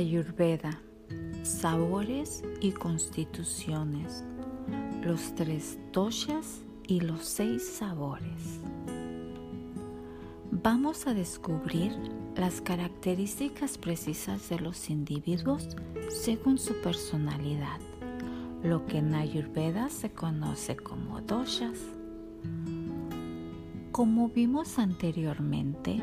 Ayurveda, 0.00 0.80
sabores 1.42 2.42
y 2.62 2.72
constituciones, 2.72 4.24
los 5.02 5.34
tres 5.34 5.78
doshas 5.92 6.62
y 6.88 7.00
los 7.00 7.26
seis 7.26 7.68
sabores. 7.68 8.60
Vamos 10.50 11.06
a 11.06 11.12
descubrir 11.12 11.92
las 12.34 12.62
características 12.62 13.76
precisas 13.76 14.48
de 14.48 14.58
los 14.58 14.88
individuos 14.88 15.76
según 16.08 16.56
su 16.56 16.80
personalidad, 16.80 17.78
lo 18.62 18.86
que 18.86 18.98
en 18.98 19.14
Ayurveda 19.14 19.90
se 19.90 20.10
conoce 20.10 20.76
como 20.76 21.20
doshas. 21.20 21.78
Como 23.92 24.30
vimos 24.30 24.78
anteriormente, 24.78 26.00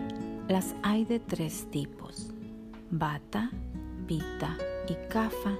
las 0.48 0.76
hay 0.84 1.04
de 1.04 1.20
tres 1.20 1.66
tipos, 1.72 2.32
Vata, 2.90 3.52
Pitta 4.08 4.58
y 4.88 4.96
Kapha. 5.10 5.54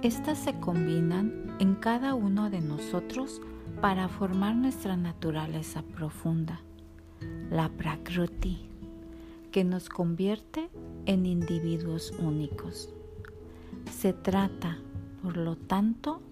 Estas 0.00 0.38
se 0.38 0.60
combinan 0.60 1.56
en 1.58 1.74
cada 1.74 2.14
uno 2.14 2.50
de 2.50 2.60
nosotros 2.60 3.42
para 3.80 4.08
formar 4.08 4.54
nuestra 4.54 4.96
naturaleza 4.96 5.82
profunda, 5.82 6.60
la 7.50 7.68
Prakruti, 7.68 8.68
que 9.50 9.64
nos 9.64 9.88
convierte 9.88 10.70
en 11.06 11.26
individuos 11.26 12.12
únicos. 12.20 12.88
Se 13.90 14.12
trata, 14.12 14.78
por 15.20 15.36
lo 15.36 15.56
tanto, 15.56 16.22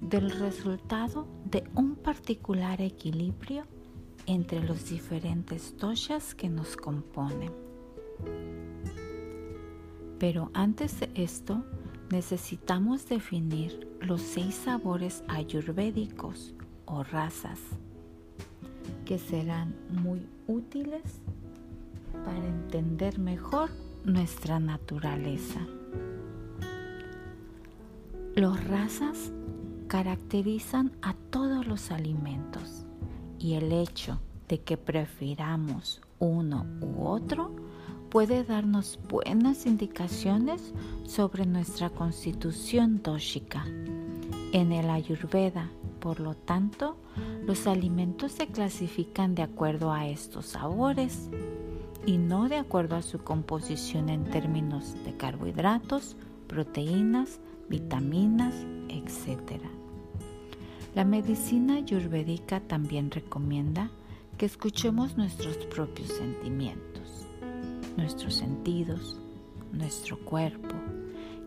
del 0.00 0.30
resultado 0.30 1.26
de 1.44 1.62
un 1.74 1.94
particular 1.94 2.80
equilibrio 2.80 3.64
entre 4.24 4.62
los 4.62 4.88
diferentes 4.88 5.76
doshas 5.76 6.34
que 6.34 6.48
nos 6.48 6.74
componen. 6.74 7.52
Pero 10.22 10.52
antes 10.54 11.00
de 11.00 11.10
esto, 11.16 11.64
necesitamos 12.12 13.08
definir 13.08 13.88
los 14.00 14.22
seis 14.22 14.54
sabores 14.54 15.24
ayurvédicos 15.26 16.54
o 16.84 17.02
razas 17.02 17.58
que 19.04 19.18
serán 19.18 19.74
muy 19.90 20.24
útiles 20.46 21.02
para 22.24 22.46
entender 22.46 23.18
mejor 23.18 23.70
nuestra 24.04 24.60
naturaleza. 24.60 25.58
Los 28.36 28.64
razas 28.68 29.32
caracterizan 29.88 30.92
a 31.02 31.14
todos 31.14 31.66
los 31.66 31.90
alimentos 31.90 32.86
y 33.40 33.54
el 33.54 33.72
hecho 33.72 34.20
de 34.46 34.60
que 34.60 34.76
prefiramos 34.76 36.00
uno 36.20 36.64
u 36.80 37.08
otro 37.08 37.71
puede 38.12 38.44
darnos 38.44 38.98
buenas 39.08 39.64
indicaciones 39.64 40.74
sobre 41.06 41.46
nuestra 41.46 41.88
constitución 41.88 43.00
dóxica. 43.02 43.64
En 44.52 44.70
el 44.70 44.90
Ayurveda, 44.90 45.70
por 45.98 46.20
lo 46.20 46.34
tanto, 46.34 46.98
los 47.46 47.66
alimentos 47.66 48.32
se 48.32 48.48
clasifican 48.48 49.34
de 49.34 49.40
acuerdo 49.40 49.92
a 49.92 50.06
estos 50.06 50.44
sabores 50.44 51.30
y 52.04 52.18
no 52.18 52.50
de 52.50 52.56
acuerdo 52.56 52.96
a 52.96 53.02
su 53.02 53.18
composición 53.20 54.10
en 54.10 54.24
términos 54.24 54.94
de 55.06 55.16
carbohidratos, 55.16 56.14
proteínas, 56.48 57.40
vitaminas, 57.70 58.54
etc. 58.90 59.58
La 60.94 61.06
medicina 61.06 61.76
ayurvédica 61.76 62.60
también 62.60 63.10
recomienda 63.10 63.90
que 64.36 64.44
escuchemos 64.44 65.16
nuestros 65.16 65.56
propios 65.56 66.08
sentimientos 66.08 66.92
nuestros 67.96 68.34
sentidos, 68.34 69.18
nuestro 69.72 70.18
cuerpo, 70.24 70.74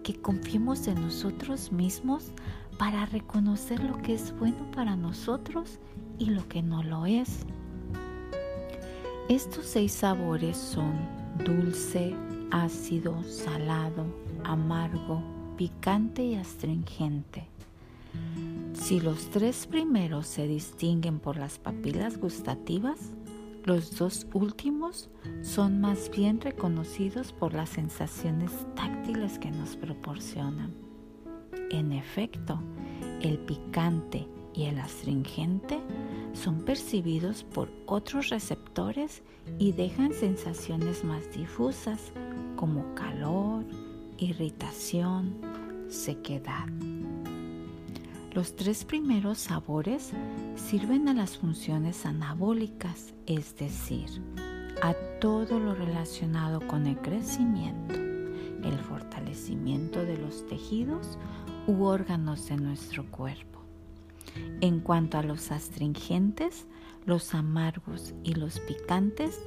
que 0.03 0.13
confiemos 0.21 0.87
en 0.87 1.01
nosotros 1.01 1.71
mismos 1.71 2.31
para 2.77 3.05
reconocer 3.05 3.83
lo 3.83 3.97
que 4.01 4.13
es 4.13 4.37
bueno 4.37 4.69
para 4.71 4.95
nosotros 4.95 5.79
y 6.19 6.25
lo 6.25 6.47
que 6.47 6.61
no 6.61 6.83
lo 6.83 7.05
es. 7.05 7.45
Estos 9.29 9.65
seis 9.65 9.91
sabores 9.91 10.57
son 10.57 10.93
dulce, 11.43 12.15
ácido, 12.51 13.23
salado, 13.23 14.05
amargo, 14.43 15.21
picante 15.57 16.23
y 16.23 16.35
astringente. 16.35 17.47
Si 18.73 18.99
los 18.99 19.29
tres 19.31 19.65
primeros 19.65 20.27
se 20.27 20.47
distinguen 20.47 21.19
por 21.19 21.37
las 21.37 21.57
papilas 21.57 22.17
gustativas, 22.19 23.13
los 23.65 23.97
dos 23.97 24.27
últimos 24.33 25.09
son 25.41 25.81
más 25.81 26.11
bien 26.11 26.39
reconocidos 26.39 27.33
por 27.33 27.53
las 27.53 27.69
sensaciones 27.69 28.51
táctiles 28.75 29.39
que 29.39 29.49
nos 29.49 29.75
proporcionan. 29.75 30.73
En 31.71 31.91
efecto, 31.91 32.59
el 33.21 33.39
picante 33.39 34.27
y 34.53 34.65
el 34.65 34.79
astringente 34.79 35.79
son 36.33 36.61
percibidos 36.61 37.43
por 37.43 37.71
otros 37.87 38.29
receptores 38.29 39.23
y 39.57 39.71
dejan 39.71 40.13
sensaciones 40.13 41.03
más 41.03 41.31
difusas 41.33 42.11
como 42.55 42.93
calor, 42.93 43.65
irritación, 44.17 45.35
sequedad. 45.89 46.67
Los 48.35 48.53
tres 48.57 48.83
primeros 48.83 49.37
sabores 49.37 50.11
sirven 50.57 51.07
a 51.07 51.13
las 51.13 51.37
funciones 51.37 52.05
anabólicas, 52.05 53.13
es 53.27 53.55
decir, 53.55 54.09
a 54.81 54.93
todo 55.21 55.57
lo 55.57 55.73
relacionado 55.73 56.59
con 56.67 56.85
el 56.85 56.97
crecimiento, 56.97 57.95
el 57.95 58.77
fortalecimiento 58.89 60.03
de 60.03 60.17
los 60.17 60.45
tejidos 60.47 61.17
u 61.65 61.85
órganos 61.85 62.47
de 62.47 62.57
nuestro 62.57 63.09
cuerpo. 63.09 63.61
En 64.59 64.81
cuanto 64.81 65.17
a 65.17 65.23
los 65.23 65.49
astringentes, 65.51 66.67
los 67.05 67.33
amargos 67.33 68.13
y 68.25 68.33
los 68.33 68.59
picantes 68.59 69.39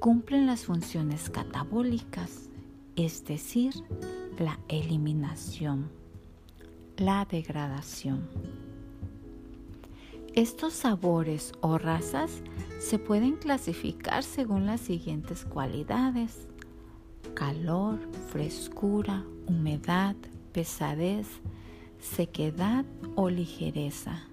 cumplen 0.00 0.46
las 0.46 0.64
funciones 0.64 1.28
catabólicas, 1.28 2.48
es 2.96 3.26
decir, 3.26 3.74
la 4.38 4.58
eliminación 4.68 5.90
la 6.96 7.24
degradación. 7.24 8.28
Estos 10.34 10.74
sabores 10.74 11.52
o 11.60 11.78
razas 11.78 12.42
se 12.78 12.98
pueden 12.98 13.36
clasificar 13.36 14.22
según 14.22 14.66
las 14.66 14.80
siguientes 14.80 15.44
cualidades. 15.44 16.48
Calor, 17.34 17.98
frescura, 18.30 19.24
humedad, 19.46 20.16
pesadez, 20.52 21.26
sequedad 21.98 22.84
o 23.14 23.30
ligereza. 23.30 24.24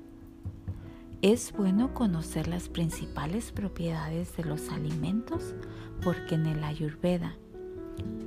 Es 1.21 1.53
bueno 1.53 1.93
conocer 1.93 2.47
las 2.47 2.67
principales 2.67 3.51
propiedades 3.51 4.35
de 4.35 4.43
los 4.43 4.69
alimentos 4.69 5.55
porque 6.03 6.35
en 6.35 6.45
el 6.47 6.63
ayurveda 6.63 7.35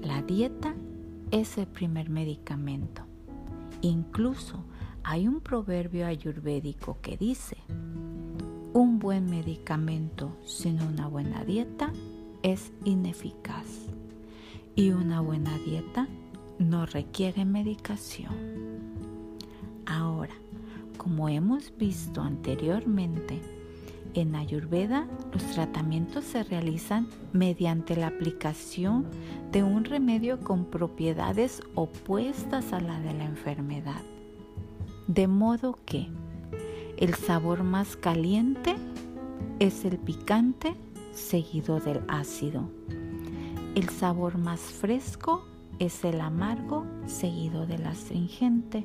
la 0.03 0.22
dieta 0.22 0.74
es 1.30 1.58
el 1.58 1.66
primer 1.66 2.08
medicamento. 2.08 3.05
Incluso 3.86 4.64
hay 5.04 5.28
un 5.28 5.41
proverbio 5.41 6.08
ayurvédico 6.08 6.98
que 7.00 7.16
dice, 7.16 7.56
un 8.72 8.98
buen 8.98 9.30
medicamento 9.30 10.36
sin 10.44 10.82
una 10.82 11.06
buena 11.06 11.44
dieta 11.44 11.92
es 12.42 12.72
ineficaz 12.84 13.86
y 14.74 14.91
una 14.91 15.20
buena 15.20 15.56
dieta 15.58 16.08
no 16.58 16.84
requiere 16.84 17.44
medicación. 17.44 18.34
Ahora, 19.86 20.34
como 20.97 21.28
hemos 21.28 21.72
visto 21.78 22.22
anteriormente, 22.22 23.41
en 24.21 24.34
Ayurveda 24.34 25.06
los 25.32 25.43
tratamientos 25.53 26.24
se 26.24 26.42
realizan 26.42 27.09
mediante 27.33 27.97
la 27.97 28.09
aplicación 28.09 29.07
de 29.53 29.63
un 29.63 29.84
remedio 29.84 30.41
con 30.41 30.65
propiedades 30.65 31.63
opuestas 31.74 32.72
a 32.72 32.80
la 32.80 32.98
de 33.01 33.13
la 33.15 33.24
enfermedad. 33.24 34.01
De 35.07 35.28
modo 35.28 35.78
que 35.84 36.09
el 36.97 37.15
sabor 37.15 37.63
más 37.63 37.97
caliente 37.97 38.74
es 39.59 39.84
el 39.84 39.98
picante 39.98 40.74
seguido 41.12 41.78
del 41.78 42.01
ácido. 42.09 42.71
El 43.74 43.91
sabor 43.91 44.39
más 44.39 44.60
fresco 44.60 45.45
es 45.78 46.04
el 46.04 46.22
amargo 46.22 46.86
seguido 47.07 47.66
del 47.66 47.84
astringente. 47.86 48.84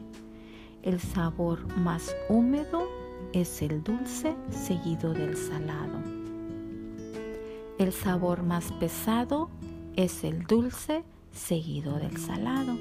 El 0.83 0.99
sabor 0.99 1.65
más 1.77 2.13
húmedo 2.27 3.00
es 3.33 3.61
el 3.61 3.83
dulce 3.83 4.35
seguido 4.49 5.13
del 5.13 5.37
salado. 5.37 5.99
El 7.77 7.91
sabor 7.93 8.43
más 8.43 8.71
pesado 8.73 9.49
es 9.95 10.23
el 10.23 10.45
dulce 10.45 11.03
seguido 11.31 11.97
del 11.97 12.17
salado. 12.17 12.77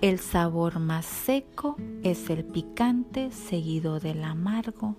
El 0.00 0.18
sabor 0.18 0.78
más 0.78 1.06
seco 1.06 1.76
es 2.02 2.30
el 2.30 2.44
picante 2.44 3.30
seguido 3.30 3.98
del 3.98 4.24
amargo. 4.24 4.96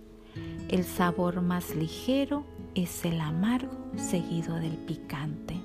El 0.70 0.84
sabor 0.84 1.42
más 1.42 1.76
ligero 1.76 2.44
es 2.76 3.06
el 3.06 3.22
amargo 3.22 3.78
seguido 3.96 4.56
del 4.56 4.78
picante. 4.78 5.56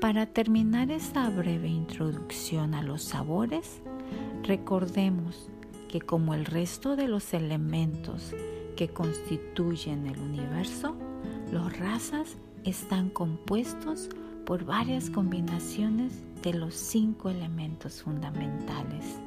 Para 0.00 0.26
terminar 0.26 0.90
esta 0.90 1.28
breve 1.28 1.68
introducción 1.68 2.74
a 2.74 2.82
los 2.82 3.02
sabores, 3.02 3.80
recordemos 4.42 5.50
que 5.88 6.00
como 6.00 6.34
el 6.34 6.44
resto 6.44 6.96
de 6.96 7.08
los 7.08 7.34
elementos 7.34 8.34
que 8.76 8.88
constituyen 8.88 10.06
el 10.06 10.18
universo, 10.18 10.94
los 11.50 11.76
razas 11.78 12.36
están 12.64 13.10
compuestos 13.10 14.08
por 14.44 14.64
varias 14.64 15.10
combinaciones 15.10 16.12
de 16.42 16.54
los 16.54 16.74
cinco 16.74 17.30
elementos 17.30 18.02
fundamentales. 18.02 19.18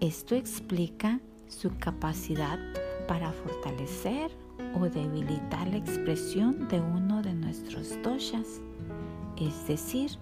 Esto 0.00 0.34
explica 0.34 1.20
su 1.48 1.70
capacidad 1.78 2.58
para 3.08 3.32
fortalecer 3.32 4.30
o 4.74 4.88
debilitar 4.88 5.66
la 5.68 5.76
expresión 5.76 6.68
de 6.68 6.80
uno 6.80 7.22
de 7.22 7.34
nuestros 7.34 8.00
doshas, 8.02 8.60
es 9.36 9.66
decir, 9.66 10.12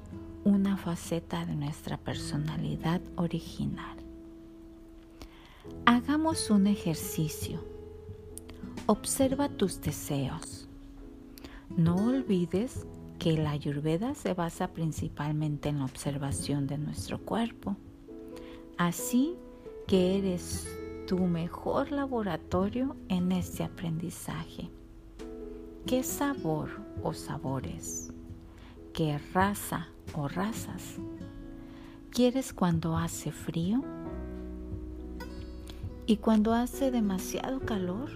una 0.45 0.77
faceta 0.77 1.45
de 1.47 1.55
nuestra 1.55 1.97
personalidad 1.97 3.01
original. 3.17 4.02
Hagamos 5.85 6.49
un 6.51 6.69
ejercicio. 6.69 7.59
Observa 8.87 9.49
tus 9.49 9.81
deseos. 9.81 10.69
No 11.77 11.97
olvides 11.97 12.87
que 13.19 13.33
la 13.33 13.51
ayurveda 13.51 14.15
se 14.15 14.33
basa 14.33 14.69
principalmente 14.69 15.71
en 15.71 15.81
la 15.81 15.87
observación 15.87 16.69
de 16.69 16.79
nuestro 16.79 17.19
cuerpo. 17.19 17.77
Así 18.79 19.35
que 19.89 20.19
eres 20.19 20.69
tu 21.09 21.19
mejor 21.19 21.91
laboratorio 21.91 22.95
en 23.09 23.33
este 23.33 23.65
aprendizaje. 23.65 24.71
¿Qué 25.85 26.05
sabor 26.05 26.71
o 27.03 27.13
sabores? 27.13 28.13
¿Qué 28.93 29.19
raza 29.35 29.89
o 30.15 30.29
razas? 30.29 30.99
¿Quieres 32.11 32.53
cuando 32.53 32.97
hace 32.97 33.33
frío? 33.33 33.83
¿Y 36.05 36.17
cuando 36.17 36.53
hace 36.53 36.91
demasiado 36.91 37.61
calor? 37.61 38.11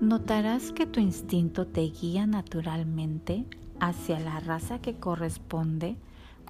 Notarás 0.00 0.72
que 0.72 0.86
tu 0.86 0.98
instinto 0.98 1.68
te 1.68 1.82
guía 1.82 2.26
naturalmente 2.26 3.44
hacia 3.78 4.18
la 4.18 4.40
raza 4.40 4.80
que 4.80 4.96
corresponde 4.96 5.96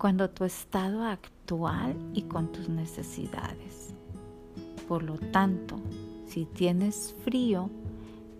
cuando 0.01 0.31
tu 0.31 0.45
estado 0.45 1.05
actual 1.05 1.95
y 2.15 2.23
con 2.23 2.53
tus 2.53 2.71
necesidades. 2.71 3.95
Por 4.89 5.03
lo 5.03 5.19
tanto, 5.19 5.77
si 6.27 6.47
tienes 6.47 7.15
frío, 7.23 7.69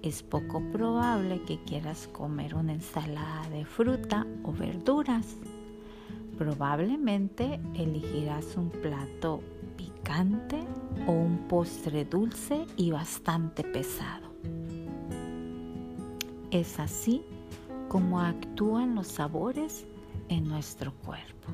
es 0.01 0.23
poco 0.23 0.63
probable 0.73 1.43
que 1.43 1.63
quieras 1.65 2.09
comer 2.09 2.55
una 2.55 2.73
ensalada 2.73 3.47
de 3.51 3.67
fruta 3.67 4.27
o 4.43 4.53
verduras. 4.53 5.37
Probablemente 6.39 7.61
elegirás 7.75 8.57
un 8.57 8.71
plato 8.71 9.43
picante 9.77 10.65
o 11.07 11.13
un 11.13 11.47
postre 11.49 12.05
dulce 12.05 12.67
y 12.77 12.91
bastante 12.91 13.63
pesado. 13.63 14.29
Es 16.51 16.79
así 16.79 17.23
como 17.89 18.21
actúan 18.21 18.95
los 18.95 19.09
sabores 19.09 19.87
en 20.29 20.45
nuestro 20.49 20.93
cuerpo. 21.05 21.53